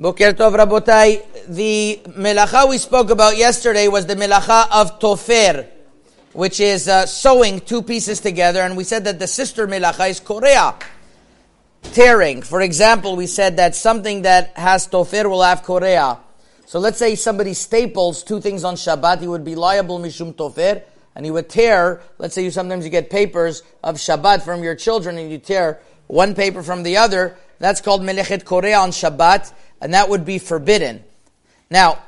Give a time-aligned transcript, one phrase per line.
[0.00, 5.66] Boker Tov Rabotai, the melacha we spoke about yesterday was the melacha of tofer,
[6.32, 10.18] which is uh, sewing two pieces together, and we said that the sister melacha is
[10.18, 10.74] korea,
[11.92, 12.40] tearing.
[12.40, 16.16] For example, we said that something that has tofer will have korea.
[16.64, 20.82] So let's say somebody staples two things on Shabbat, he would be liable mishum tofer,
[21.14, 24.76] and he would tear, let's say you sometimes you get papers of Shabbat from your
[24.76, 25.78] children and you tear
[26.10, 30.38] one paper from the other, that's called melechet korea on Shabbat, and that would be
[30.38, 31.04] forbidden.
[31.70, 32.02] Now,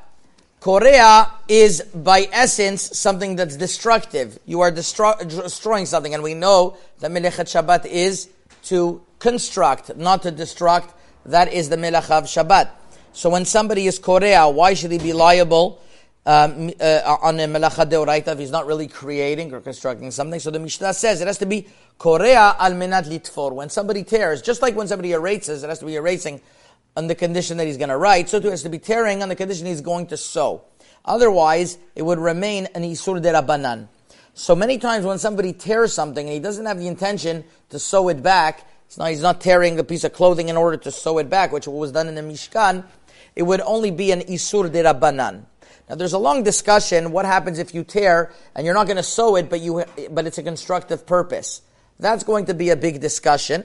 [0.62, 4.38] Korea is by essence something that's destructive.
[4.46, 8.28] You are destro- destroying something, and we know that Melechet Shabbat is
[8.66, 10.90] to construct, not to destruct.
[11.26, 12.70] That is the Melech of Shabbat.
[13.12, 15.80] So when somebody is Korea, why should he be liable
[16.24, 20.40] um, uh, on a Melacha Deoraita if he's not really creating or constructing something?
[20.40, 21.66] So the Mishnah says it has to be
[21.98, 23.52] Korea al menat litfor.
[23.52, 26.40] When somebody tears, just like when somebody erases, it has to be erasing
[26.96, 29.22] on the condition that he's going to write, so too it has to be tearing
[29.22, 30.62] on the condition he's going to sew.
[31.04, 33.88] Otherwise, it would remain an isur de rabbanan.
[34.34, 38.08] So many times when somebody tears something and he doesn't have the intention to sew
[38.08, 41.28] it back, not, he's not tearing a piece of clothing in order to sew it
[41.28, 42.84] back, which was done in the Mishkan,
[43.34, 45.44] it would only be an isur de rabbanan.
[45.92, 49.02] Now there's a long discussion, what happens if you tear and you're not going to
[49.02, 51.60] sew it, but you, but it's a constructive purpose.
[51.98, 53.64] That's going to be a big discussion.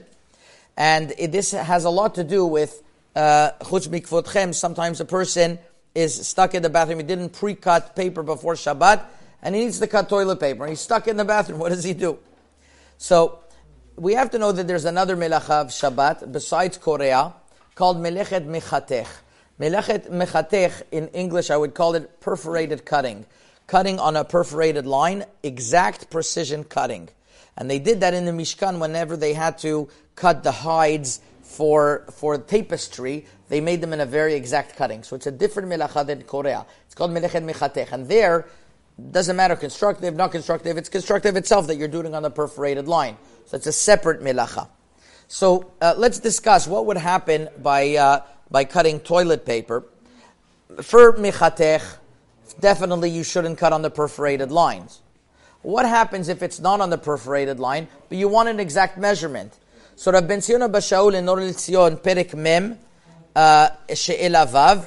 [0.76, 2.82] And it, this has a lot to do with
[3.16, 5.58] chutz uh, sometimes a person
[5.94, 9.04] is stuck in the bathroom, he didn't pre-cut paper before Shabbat,
[9.40, 11.94] and he needs to cut toilet paper, he's stuck in the bathroom, what does he
[11.94, 12.18] do?
[12.98, 13.38] So,
[13.96, 17.32] we have to know that there's another melacha of Shabbat, besides Korea,
[17.74, 19.08] called melechet mechatech.
[19.60, 23.26] Melechet mechatech, in English I would call it perforated cutting.
[23.66, 27.08] Cutting on a perforated line, exact precision cutting.
[27.56, 32.04] And they did that in the Mishkan whenever they had to cut the hides for,
[32.12, 35.02] for tapestry, they made them in a very exact cutting.
[35.02, 36.64] So it's a different melacha than Korea.
[36.86, 37.90] It's called melechet mechatech.
[37.92, 38.46] And there,
[39.10, 43.16] doesn't matter constructive, not constructive, it's constructive itself that you're doing on the perforated line.
[43.46, 44.68] So it's a separate melacha.
[45.26, 48.20] So uh, let's discuss what would happen by, uh,
[48.50, 49.84] by cutting toilet paper.
[50.82, 51.82] For mechatech,
[52.60, 55.00] definitely you shouldn't cut on the perforated lines.
[55.62, 59.58] What happens if it's not on the perforated line, but you want an exact measurement?
[59.96, 62.78] So Rabbi Ben Zion Bashaul in Or Tzion, Perik Mem,
[63.34, 64.86] uh, She'ela Vav,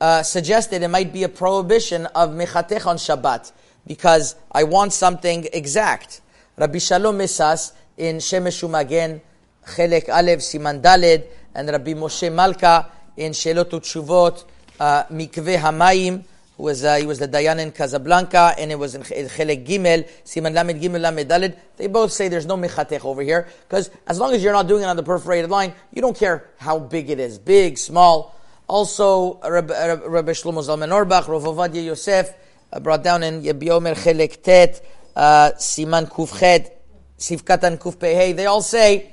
[0.00, 3.52] uh, suggested it might be a prohibition of Mechatech on Shabbat,
[3.86, 6.20] because I want something exact.
[6.56, 9.20] Rabbi Shalom Misas in Shemesh Umagen,
[9.64, 14.44] Chelek Alev, Siman Daled, and Rabbi Moshe Malka in Shelot Utshuvot,
[14.80, 16.24] uh, Mikveh Hamayim,
[16.56, 20.54] was uh, he was the Dayan in Casablanca, and it was in Chelek Gimel, Siman
[20.54, 21.56] Lamed Gimel Lamed Dalid.
[21.76, 24.82] They both say there's no mechatech over here because as long as you're not doing
[24.82, 28.38] it on the perforated line, you don't care how big it is, big, small.
[28.68, 32.32] Also, Rabbi, Rabbi Shlomo Zalman Auerbach, Rav Ovadia Yosef
[32.72, 34.86] uh, brought down in Yabia Omer Chelek Tet,
[35.16, 36.70] uh, Siman Kufchet,
[37.16, 39.11] Sif Katan Kuf They all say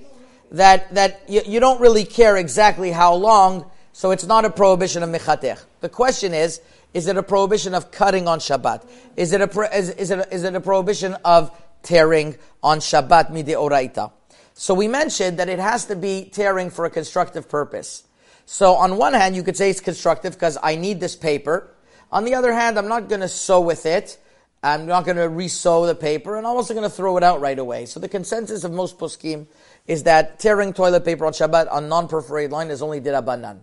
[0.52, 5.04] that that you, you don't really care exactly how long, so it's not a prohibition
[5.04, 5.64] of mechatech.
[5.82, 6.62] The question is
[6.94, 8.88] is it a prohibition of cutting on Shabbat?
[9.16, 11.52] Is it a, is, is it a, is it a prohibition of
[11.84, 14.12] tearing on Shabbat midi oraita?
[14.54, 18.04] So we mentioned that it has to be tearing for a constructive purpose.
[18.46, 21.70] So on one hand, you could say it's constructive because I need this paper.
[22.12, 24.18] On the other hand, I'm not going to sew with it.
[24.62, 27.40] I'm not going to re-sew the paper, and I'm also going to throw it out
[27.40, 27.86] right away.
[27.86, 29.48] So the consensus of most poskim
[29.88, 33.60] is that tearing toilet paper on Shabbat on non-perforated line is only dirabanan.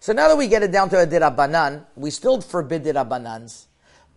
[0.00, 3.66] So now that we get it down to a dirabanan, we still forbid dirabanans.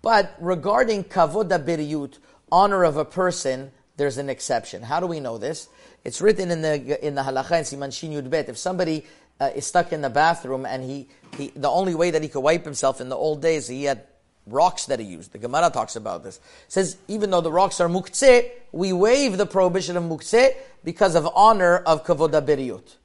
[0.01, 2.17] But regarding kavod biriyut,
[2.51, 4.83] honor of a person, there's an exception.
[4.83, 5.67] How do we know this?
[6.03, 8.49] It's written in the in the halacha in Siman Shin Bet.
[8.49, 9.05] If somebody
[9.39, 12.39] uh, is stuck in the bathroom and he, he the only way that he could
[12.39, 14.05] wipe himself in the old days he had
[14.47, 15.31] rocks that he used.
[15.31, 16.37] The Gemara talks about this.
[16.37, 20.53] It says even though the rocks are muktzeh, we waive the prohibition of muktzeh
[20.83, 22.97] because of honor of kavod biriyut.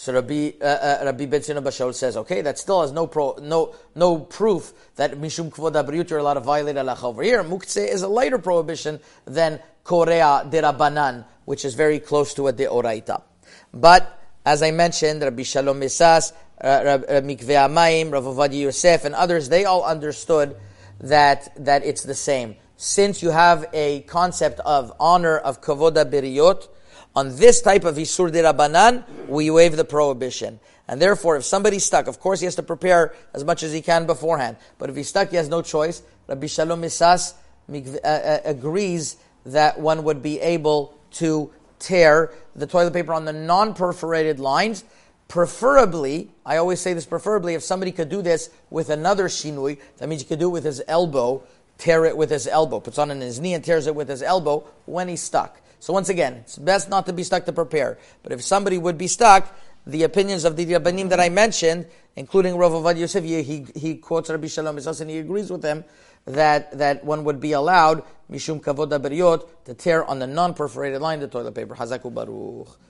[0.00, 4.20] So Rabbi, uh, uh, Rabbi Bashol says, okay, that still has no pro, no no
[4.20, 7.42] proof that Mishum Kvod Abriyut you're allowed to violate Allah over here.
[7.42, 12.66] Muktzeh is a lighter prohibition than Korea derabanan, which is very close to a de
[12.66, 13.22] Oraita.
[13.74, 19.64] But, as I mentioned, Rabbi Shalom Misas, uh, Mikveh Amayim, Rav Yosef, and others, they
[19.64, 20.56] all understood
[21.00, 22.56] that, that it's the same.
[22.76, 26.68] Since you have a concept of honor of Kavoda Biriyot,
[27.16, 30.60] on this type of Isur de Rabbanan, we waive the prohibition.
[30.86, 33.82] And therefore, if somebody's stuck, of course he has to prepare as much as he
[33.82, 34.56] can beforehand.
[34.78, 36.02] But if he's stuck, he has no choice.
[36.28, 37.34] Rabbi Shalom Misas
[37.68, 39.16] uh, uh, agrees
[39.46, 44.84] that one would be able to tear the toilet paper on the non-perforated lines
[45.28, 50.08] Preferably, I always say this preferably, if somebody could do this with another shinui, that
[50.08, 51.42] means he could do it with his elbow,
[51.76, 54.22] tear it with his elbow, puts on in his knee and tears it with his
[54.22, 55.60] elbow when he's stuck.
[55.80, 57.98] So once again, it's best not to be stuck to prepare.
[58.22, 59.54] But if somebody would be stuck,
[59.86, 61.86] the opinions of the Rabbanim that I mentioned,
[62.16, 65.84] including Rav Avad Yosef, he, he quotes Rabbi Shalom and he agrees with him
[66.24, 71.20] that, that one would be allowed, Mishum Kavod Beriot, to tear on the non-perforated line
[71.20, 71.74] the toilet paper.
[71.74, 72.78] Hazaku Baruch.